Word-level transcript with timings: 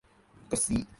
گسی 0.51 0.87